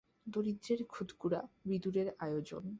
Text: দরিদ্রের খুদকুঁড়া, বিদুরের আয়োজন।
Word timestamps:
দরিদ্রের 0.27 0.81
খুদকুঁড়া, 0.85 1.41
বিদুরের 1.65 2.07
আয়োজন। 2.19 2.63